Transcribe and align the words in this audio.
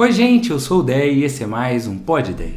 Oi, 0.00 0.12
gente, 0.12 0.48
eu 0.48 0.58
sou 0.58 0.80
o 0.80 0.82
Dé 0.82 1.12
e 1.12 1.24
esse 1.24 1.42
é 1.42 1.46
mais 1.46 1.86
um 1.86 1.98
Pod 1.98 2.32
Dé. 2.32 2.52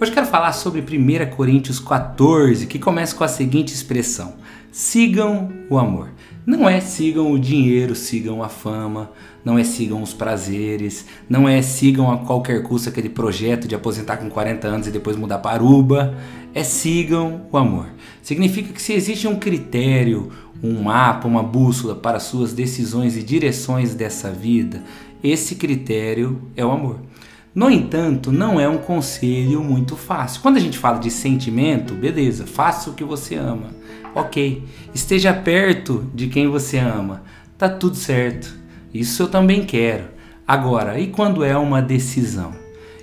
Hoje 0.00 0.10
quero 0.10 0.26
falar 0.26 0.50
sobre 0.50 0.80
1 0.80 1.30
Coríntios 1.30 1.78
14, 1.78 2.66
que 2.66 2.76
começa 2.76 3.14
com 3.14 3.22
a 3.22 3.28
seguinte 3.28 3.72
expressão: 3.72 4.34
sigam 4.72 5.48
o 5.70 5.78
amor. 5.78 6.08
Não 6.48 6.66
é 6.66 6.80
sigam 6.80 7.30
o 7.30 7.38
dinheiro, 7.38 7.94
sigam 7.94 8.42
a 8.42 8.48
fama, 8.48 9.12
não 9.44 9.58
é 9.58 9.64
sigam 9.64 10.02
os 10.02 10.14
prazeres, 10.14 11.04
não 11.28 11.46
é 11.46 11.60
sigam 11.60 12.10
a 12.10 12.16
qualquer 12.16 12.62
custo 12.62 12.88
aquele 12.88 13.10
projeto 13.10 13.68
de 13.68 13.74
aposentar 13.74 14.16
com 14.16 14.30
40 14.30 14.66
anos 14.66 14.86
e 14.86 14.90
depois 14.90 15.14
mudar 15.14 15.40
para 15.40 15.56
Aruba. 15.56 16.16
É 16.54 16.64
sigam 16.64 17.42
o 17.52 17.58
amor. 17.58 17.90
Significa 18.22 18.72
que 18.72 18.80
se 18.80 18.94
existe 18.94 19.28
um 19.28 19.36
critério, 19.36 20.30
um 20.62 20.84
mapa, 20.84 21.28
uma 21.28 21.42
bússola 21.42 21.94
para 21.94 22.18
suas 22.18 22.54
decisões 22.54 23.14
e 23.14 23.22
direções 23.22 23.94
dessa 23.94 24.30
vida, 24.30 24.82
esse 25.22 25.54
critério 25.54 26.40
é 26.56 26.64
o 26.64 26.70
amor. 26.70 27.00
No 27.58 27.68
entanto, 27.68 28.30
não 28.30 28.60
é 28.60 28.68
um 28.68 28.78
conselho 28.78 29.64
muito 29.64 29.96
fácil. 29.96 30.40
Quando 30.42 30.58
a 30.58 30.60
gente 30.60 30.78
fala 30.78 31.00
de 31.00 31.10
sentimento, 31.10 31.92
beleza, 31.92 32.46
faça 32.46 32.88
o 32.88 32.94
que 32.94 33.02
você 33.02 33.34
ama. 33.34 33.70
Ok, 34.14 34.62
esteja 34.94 35.34
perto 35.34 36.08
de 36.14 36.28
quem 36.28 36.46
você 36.46 36.78
ama. 36.78 37.24
Tá 37.58 37.68
tudo 37.68 37.96
certo. 37.96 38.56
Isso 38.94 39.24
eu 39.24 39.28
também 39.28 39.66
quero. 39.66 40.04
Agora, 40.46 41.00
e 41.00 41.08
quando 41.08 41.42
é 41.42 41.56
uma 41.56 41.82
decisão? 41.82 42.54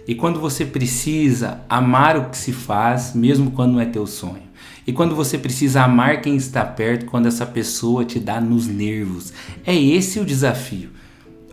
E 0.08 0.16
quando 0.16 0.40
você 0.40 0.64
precisa 0.64 1.60
amar 1.68 2.16
o 2.16 2.30
que 2.30 2.38
se 2.38 2.54
faz, 2.54 3.14
mesmo 3.14 3.52
quando 3.52 3.74
não 3.74 3.82
é 3.82 3.86
teu 3.86 4.08
sonho? 4.08 4.46
E 4.88 4.94
quando 4.94 5.18
você 5.18 5.38
precisa 5.38 5.84
amar 5.84 6.22
quem 6.22 6.38
está 6.38 6.64
perto, 6.64 7.08
quando 7.08 7.26
essa 7.26 7.46
pessoa 7.46 8.06
te 8.06 8.22
dá 8.22 8.40
nos 8.40 8.68
nervos? 8.68 9.34
É 9.66 9.76
esse 9.76 10.18
o 10.18 10.24
desafio 10.24 10.92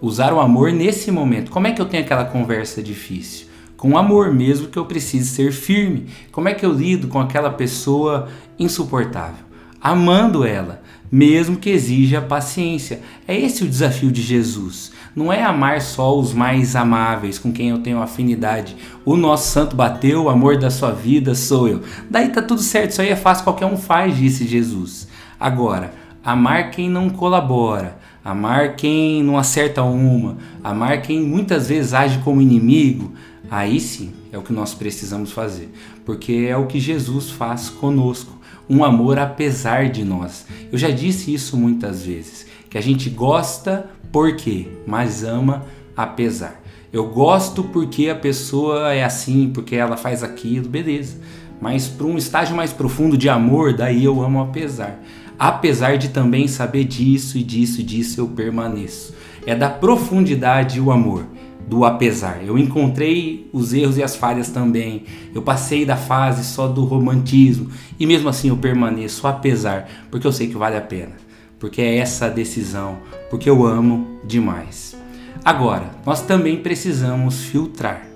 usar 0.02 0.34
o 0.34 0.40
amor 0.40 0.72
nesse 0.72 1.12
momento. 1.12 1.52
Como 1.52 1.68
é 1.68 1.72
que 1.72 1.80
eu 1.80 1.86
tenho 1.86 2.02
aquela 2.02 2.24
conversa 2.24 2.82
difícil? 2.82 3.46
Com 3.76 3.96
amor, 3.96 4.34
mesmo 4.34 4.68
que 4.68 4.78
eu 4.78 4.84
precise 4.84 5.28
ser 5.28 5.52
firme. 5.52 6.08
Como 6.32 6.48
é 6.48 6.54
que 6.54 6.66
eu 6.66 6.72
lido 6.72 7.06
com 7.06 7.20
aquela 7.20 7.50
pessoa 7.50 8.28
insuportável? 8.58 9.44
Amando 9.80 10.44
ela, 10.44 10.82
mesmo 11.10 11.56
que 11.56 11.70
exija 11.70 12.20
paciência. 12.20 13.00
É 13.26 13.38
esse 13.38 13.64
o 13.64 13.68
desafio 13.68 14.10
de 14.10 14.22
Jesus. 14.22 14.92
Não 15.14 15.32
é 15.32 15.42
amar 15.42 15.80
só 15.80 16.16
os 16.18 16.32
mais 16.32 16.74
amáveis, 16.74 17.38
com 17.38 17.52
quem 17.52 17.70
eu 17.70 17.78
tenho 17.78 18.00
afinidade. 18.00 18.76
O 19.04 19.16
nosso 19.16 19.50
santo 19.50 19.76
bateu, 19.76 20.24
o 20.24 20.28
amor 20.30 20.58
da 20.58 20.70
sua 20.70 20.92
vida 20.92 21.34
sou 21.34 21.68
eu. 21.68 21.82
Daí 22.08 22.28
tá 22.28 22.40
tudo 22.40 22.62
certo, 22.62 22.92
isso 22.92 23.02
aí 23.02 23.08
é 23.08 23.16
fácil, 23.16 23.44
qualquer 23.44 23.66
um 23.66 23.76
faz, 23.76 24.16
disse 24.16 24.46
Jesus. 24.46 25.08
Agora, 25.38 25.92
amar 26.24 26.70
quem 26.70 26.88
não 26.88 27.10
colabora, 27.10 27.98
amar 28.24 28.76
quem 28.76 29.22
não 29.22 29.36
acerta 29.36 29.82
uma, 29.82 30.36
amar 30.62 31.02
quem 31.02 31.22
muitas 31.22 31.68
vezes 31.68 31.92
age 31.92 32.18
como 32.20 32.40
inimigo, 32.40 33.12
aí 33.50 33.80
sim 33.80 34.12
é 34.30 34.38
o 34.38 34.42
que 34.42 34.52
nós 34.52 34.72
precisamos 34.72 35.32
fazer, 35.32 35.72
porque 36.04 36.46
é 36.48 36.56
o 36.56 36.66
que 36.66 36.78
Jesus 36.78 37.30
faz 37.30 37.68
conosco, 37.68 38.38
um 38.70 38.84
amor 38.84 39.18
apesar 39.18 39.90
de 39.90 40.04
nós. 40.04 40.46
Eu 40.70 40.78
já 40.78 40.90
disse 40.90 41.34
isso 41.34 41.56
muitas 41.56 42.06
vezes, 42.06 42.46
que 42.70 42.78
a 42.78 42.80
gente 42.80 43.10
gosta 43.10 43.90
porque, 44.12 44.68
mas 44.86 45.24
ama 45.24 45.64
apesar. 45.96 46.60
Eu 46.92 47.08
gosto 47.08 47.64
porque 47.64 48.08
a 48.08 48.14
pessoa 48.14 48.92
é 48.92 49.02
assim, 49.02 49.50
porque 49.52 49.74
ela 49.74 49.96
faz 49.96 50.22
aquilo, 50.22 50.68
beleza. 50.68 51.16
Mas 51.58 51.88
para 51.88 52.06
um 52.06 52.18
estágio 52.18 52.54
mais 52.54 52.72
profundo 52.72 53.16
de 53.16 53.30
amor, 53.30 53.72
daí 53.72 54.04
eu 54.04 54.22
amo 54.22 54.42
apesar 54.42 54.98
apesar 55.42 55.98
de 55.98 56.10
também 56.10 56.46
saber 56.46 56.84
disso 56.84 57.36
e 57.36 57.42
disso 57.42 57.80
e 57.80 57.82
disso 57.82 58.20
eu 58.20 58.28
permaneço. 58.28 59.12
É 59.44 59.56
da 59.56 59.68
profundidade 59.68 60.80
o 60.80 60.92
amor, 60.92 61.26
do 61.68 61.84
apesar. 61.84 62.44
Eu 62.46 62.56
encontrei 62.56 63.50
os 63.52 63.74
erros 63.74 63.96
e 63.96 64.04
as 64.04 64.14
falhas 64.14 64.50
também. 64.50 65.02
Eu 65.34 65.42
passei 65.42 65.84
da 65.84 65.96
fase 65.96 66.44
só 66.44 66.68
do 66.68 66.84
romantismo 66.84 67.72
e 67.98 68.06
mesmo 68.06 68.28
assim 68.28 68.50
eu 68.50 68.56
permaneço 68.56 69.26
apesar, 69.26 69.88
porque 70.12 70.24
eu 70.24 70.30
sei 70.30 70.46
que 70.46 70.56
vale 70.56 70.76
a 70.76 70.80
pena. 70.80 71.14
Porque 71.58 71.82
é 71.82 71.96
essa 71.96 72.26
a 72.26 72.28
decisão, 72.30 72.98
porque 73.28 73.50
eu 73.50 73.66
amo 73.66 74.20
demais. 74.24 74.96
Agora, 75.44 75.90
nós 76.06 76.22
também 76.22 76.58
precisamos 76.58 77.42
filtrar, 77.42 78.06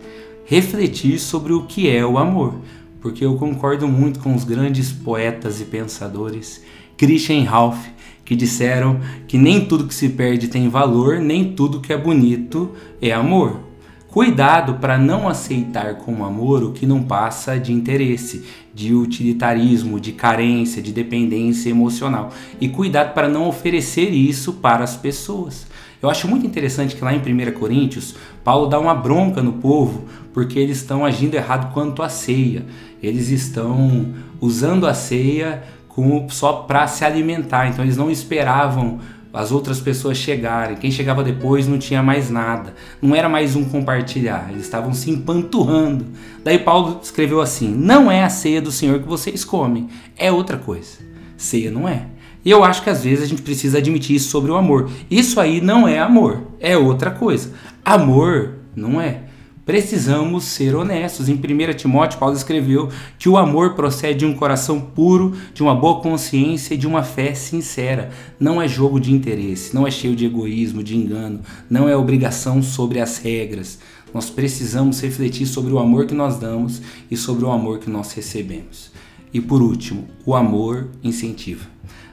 refletir 0.44 1.18
sobre 1.18 1.52
o 1.52 1.64
que 1.64 1.90
é 1.90 2.06
o 2.06 2.18
amor, 2.18 2.54
porque 3.00 3.24
eu 3.24 3.34
concordo 3.34 3.88
muito 3.88 4.20
com 4.20 4.32
os 4.32 4.44
grandes 4.44 4.92
poetas 4.92 5.60
e 5.60 5.64
pensadores 5.64 6.62
Christian 6.96 7.44
Ralph, 7.44 7.86
que 8.24 8.34
disseram 8.34 9.00
que 9.28 9.38
nem 9.38 9.64
tudo 9.64 9.86
que 9.86 9.94
se 9.94 10.08
perde 10.08 10.48
tem 10.48 10.68
valor, 10.68 11.20
nem 11.20 11.52
tudo 11.52 11.80
que 11.80 11.92
é 11.92 11.96
bonito 11.96 12.72
é 13.00 13.12
amor. 13.12 13.60
Cuidado 14.08 14.74
para 14.80 14.96
não 14.96 15.28
aceitar 15.28 15.96
como 15.96 16.24
amor 16.24 16.64
o 16.64 16.72
que 16.72 16.86
não 16.86 17.02
passa 17.02 17.60
de 17.60 17.70
interesse, 17.70 18.44
de 18.72 18.94
utilitarismo, 18.94 20.00
de 20.00 20.12
carência, 20.12 20.80
de 20.80 20.90
dependência 20.90 21.68
emocional. 21.68 22.32
E 22.58 22.66
cuidado 22.66 23.12
para 23.12 23.28
não 23.28 23.46
oferecer 23.46 24.08
isso 24.08 24.54
para 24.54 24.82
as 24.82 24.96
pessoas. 24.96 25.66
Eu 26.02 26.08
acho 26.08 26.26
muito 26.28 26.46
interessante 26.46 26.96
que 26.96 27.04
lá 27.04 27.12
em 27.12 27.18
1 27.18 27.52
Coríntios, 27.58 28.14
Paulo 28.42 28.68
dá 28.68 28.78
uma 28.80 28.94
bronca 28.94 29.42
no 29.42 29.54
povo 29.54 30.06
porque 30.32 30.58
eles 30.58 30.78
estão 30.78 31.04
agindo 31.04 31.34
errado 31.34 31.72
quanto 31.74 32.02
à 32.02 32.08
ceia. 32.08 32.64
Eles 33.02 33.28
estão 33.28 34.14
usando 34.40 34.86
a 34.86 34.94
ceia 34.94 35.62
com, 35.96 36.28
só 36.28 36.52
para 36.52 36.86
se 36.86 37.04
alimentar. 37.04 37.68
Então 37.68 37.82
eles 37.82 37.96
não 37.96 38.10
esperavam 38.10 39.00
as 39.32 39.50
outras 39.50 39.80
pessoas 39.80 40.18
chegarem. 40.18 40.76
Quem 40.76 40.90
chegava 40.90 41.24
depois 41.24 41.66
não 41.66 41.78
tinha 41.78 42.02
mais 42.02 42.30
nada. 42.30 42.74
Não 43.00 43.16
era 43.16 43.28
mais 43.28 43.56
um 43.56 43.64
compartilhar. 43.64 44.48
Eles 44.50 44.64
estavam 44.64 44.92
se 44.92 45.10
empanturrando. 45.10 46.06
Daí 46.44 46.58
Paulo 46.58 47.00
escreveu 47.02 47.40
assim: 47.40 47.68
Não 47.74 48.10
é 48.10 48.22
a 48.22 48.28
ceia 48.28 48.60
do 48.60 48.70
Senhor 48.70 49.00
que 49.00 49.08
vocês 49.08 49.42
comem, 49.44 49.88
é 50.16 50.30
outra 50.30 50.58
coisa. 50.58 50.98
Ceia 51.36 51.70
não 51.70 51.88
é. 51.88 52.06
E 52.44 52.50
eu 52.50 52.62
acho 52.62 52.82
que 52.82 52.90
às 52.90 53.02
vezes 53.02 53.24
a 53.24 53.26
gente 53.26 53.42
precisa 53.42 53.78
admitir 53.78 54.16
isso 54.16 54.30
sobre 54.30 54.52
o 54.52 54.56
amor. 54.56 54.90
Isso 55.10 55.40
aí 55.40 55.60
não 55.60 55.88
é 55.88 55.98
amor, 55.98 56.42
é 56.60 56.76
outra 56.76 57.10
coisa. 57.10 57.52
Amor 57.84 58.54
não 58.74 59.00
é. 59.00 59.22
Precisamos 59.66 60.44
ser 60.44 60.76
honestos. 60.76 61.28
Em 61.28 61.34
1 61.34 61.74
Timóteo, 61.76 62.20
Paulo 62.20 62.36
escreveu 62.36 62.88
que 63.18 63.28
o 63.28 63.36
amor 63.36 63.74
procede 63.74 64.20
de 64.20 64.24
um 64.24 64.32
coração 64.32 64.80
puro, 64.80 65.34
de 65.52 65.60
uma 65.60 65.74
boa 65.74 66.00
consciência 66.00 66.74
e 66.74 66.78
de 66.78 66.86
uma 66.86 67.02
fé 67.02 67.34
sincera. 67.34 68.10
Não 68.38 68.62
é 68.62 68.68
jogo 68.68 69.00
de 69.00 69.12
interesse, 69.12 69.74
não 69.74 69.84
é 69.84 69.90
cheio 69.90 70.14
de 70.14 70.24
egoísmo, 70.24 70.84
de 70.84 70.96
engano, 70.96 71.40
não 71.68 71.88
é 71.88 71.96
obrigação 71.96 72.62
sobre 72.62 73.00
as 73.00 73.18
regras. 73.18 73.80
Nós 74.14 74.30
precisamos 74.30 75.00
refletir 75.00 75.46
sobre 75.46 75.72
o 75.72 75.80
amor 75.80 76.06
que 76.06 76.14
nós 76.14 76.38
damos 76.38 76.80
e 77.10 77.16
sobre 77.16 77.44
o 77.44 77.50
amor 77.50 77.80
que 77.80 77.90
nós 77.90 78.12
recebemos. 78.12 78.92
E 79.34 79.40
por 79.40 79.60
último, 79.60 80.06
o 80.24 80.36
amor 80.36 80.90
incentiva. 81.02 81.66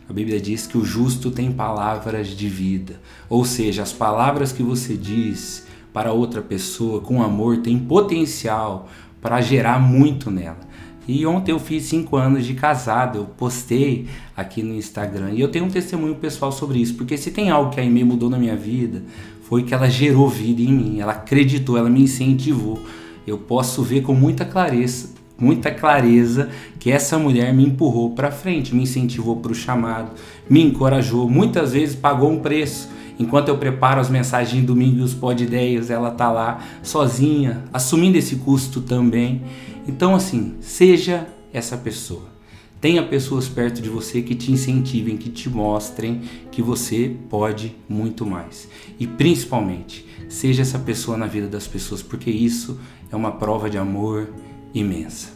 A 0.09 0.11
Bíblia 0.11 0.41
diz 0.41 0.65
que 0.65 0.77
o 0.77 0.83
justo 0.83 1.29
tem 1.29 1.51
palavras 1.51 2.29
de 2.29 2.49
vida, 2.49 2.99
ou 3.29 3.45
seja, 3.45 3.83
as 3.83 3.93
palavras 3.93 4.51
que 4.51 4.63
você 4.63 4.97
diz 4.97 5.71
para 5.93 6.11
outra 6.11 6.41
pessoa 6.41 6.99
com 6.99 7.21
amor 7.21 7.57
tem 7.57 7.77
potencial 7.77 8.89
para 9.21 9.39
gerar 9.39 9.79
muito 9.79 10.31
nela. 10.31 10.73
E 11.07 11.25
ontem 11.25 11.51
eu 11.51 11.59
fiz 11.59 11.83
cinco 11.83 12.15
anos 12.15 12.45
de 12.45 12.53
casado, 12.53 13.19
eu 13.19 13.25
postei 13.25 14.07
aqui 14.35 14.63
no 14.63 14.73
Instagram 14.73 15.31
e 15.31 15.41
eu 15.41 15.49
tenho 15.49 15.65
um 15.65 15.69
testemunho 15.69 16.15
pessoal 16.15 16.51
sobre 16.51 16.79
isso, 16.79 16.95
porque 16.95 17.17
se 17.17 17.31
tem 17.31 17.49
algo 17.49 17.71
que 17.71 17.79
a 17.79 17.83
Aimee 17.83 18.05
mudou 18.05 18.29
na 18.29 18.39
minha 18.39 18.55
vida, 18.55 19.03
foi 19.43 19.63
que 19.63 19.73
ela 19.73 19.89
gerou 19.89 20.29
vida 20.29 20.61
em 20.61 20.71
mim, 20.71 20.99
ela 20.99 21.11
acreditou, 21.11 21.77
ela 21.77 21.89
me 21.89 22.01
incentivou. 22.01 22.81
Eu 23.27 23.37
posso 23.37 23.83
ver 23.83 24.01
com 24.01 24.13
muita 24.13 24.45
clareza, 24.45 25.09
muita 25.37 25.71
clareza 25.71 26.49
que 26.79 26.89
essa 26.89 27.19
mulher 27.19 27.53
me 27.53 27.65
empurrou 27.65 28.11
para 28.11 28.31
frente, 28.31 28.73
me 28.73 28.83
incentivou 28.83 29.35
para 29.37 29.51
o 29.51 29.55
chamado, 29.55 30.11
me 30.49 30.63
encorajou, 30.63 31.29
muitas 31.29 31.73
vezes 31.73 31.95
pagou 31.95 32.31
um 32.31 32.39
preço 32.39 32.89
Enquanto 33.19 33.49
eu 33.49 33.57
preparo 33.57 34.01
as 34.01 34.09
mensagens 34.09 34.59
de 34.59 34.65
domingo 34.65 34.99
e 34.99 35.01
os 35.01 35.13
pod 35.13 35.43
ideias, 35.43 35.89
ela 35.89 36.11
tá 36.11 36.31
lá 36.31 36.63
sozinha, 36.81 37.63
assumindo 37.71 38.17
esse 38.17 38.37
custo 38.37 38.81
também. 38.81 39.41
Então 39.87 40.15
assim, 40.15 40.55
seja 40.59 41.27
essa 41.51 41.77
pessoa. 41.77 42.33
Tenha 42.81 43.01
pessoas 43.01 43.47
perto 43.47 43.81
de 43.81 43.87
você 43.87 44.21
que 44.21 44.35
te 44.35 44.51
incentivem, 44.51 45.15
que 45.15 45.29
te 45.29 45.49
mostrem 45.49 46.21
que 46.51 46.61
você 46.61 47.15
pode 47.29 47.73
muito 47.87 48.25
mais. 48.25 48.67
E 48.99 49.07
principalmente, 49.07 50.05
seja 50.27 50.63
essa 50.63 50.77
pessoa 50.77 51.15
na 51.15 51.25
vida 51.25 51.47
das 51.47 51.65
pessoas, 51.65 52.01
porque 52.01 52.29
isso 52.29 52.77
é 53.09 53.15
uma 53.15 53.31
prova 53.31 53.69
de 53.69 53.77
amor 53.77 54.27
imensa. 54.73 55.29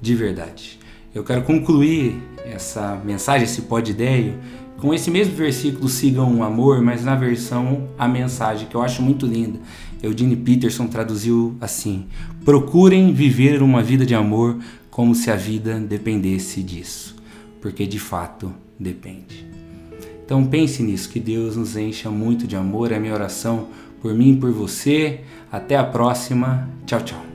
De 0.00 0.14
verdade. 0.16 0.80
Eu 1.14 1.22
quero 1.22 1.42
concluir 1.42 2.20
essa 2.44 3.00
mensagem, 3.04 3.44
esse 3.44 3.62
pod 3.62 3.88
ideia 3.88 4.36
com 4.78 4.94
esse 4.94 5.10
mesmo 5.10 5.34
versículo 5.34 5.88
sigam 5.88 6.38
o 6.38 6.42
amor, 6.42 6.80
mas 6.80 7.04
na 7.04 7.14
versão 7.14 7.88
a 7.98 8.06
mensagem 8.08 8.68
que 8.68 8.74
eu 8.74 8.82
acho 8.82 9.02
muito 9.02 9.26
linda. 9.26 9.58
Eugene 10.02 10.36
Peterson 10.36 10.86
traduziu 10.86 11.56
assim: 11.60 12.06
Procurem 12.44 13.12
viver 13.12 13.62
uma 13.62 13.82
vida 13.82 14.06
de 14.06 14.14
amor 14.14 14.58
como 14.90 15.14
se 15.14 15.30
a 15.30 15.36
vida 15.36 15.78
dependesse 15.78 16.62
disso, 16.62 17.16
porque 17.60 17.86
de 17.86 17.98
fato 17.98 18.52
depende. 18.78 19.46
Então 20.24 20.44
pense 20.44 20.82
nisso, 20.82 21.08
que 21.08 21.18
Deus 21.18 21.56
nos 21.56 21.76
encha 21.76 22.10
muito 22.10 22.46
de 22.46 22.54
amor. 22.54 22.92
É 22.92 22.98
minha 22.98 23.14
oração 23.14 23.68
por 24.00 24.14
mim 24.14 24.32
e 24.32 24.36
por 24.36 24.52
você. 24.52 25.20
Até 25.50 25.76
a 25.76 25.84
próxima. 25.84 26.68
Tchau, 26.86 27.00
tchau. 27.00 27.27